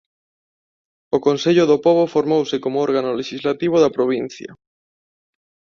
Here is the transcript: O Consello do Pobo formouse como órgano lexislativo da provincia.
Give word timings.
O 1.15 1.17
Consello 1.27 1.63
do 1.67 1.77
Pobo 1.85 2.05
formouse 2.15 2.55
como 2.63 2.77
órgano 2.87 3.17
lexislativo 3.19 3.75
da 3.79 3.93
provincia. 3.97 4.49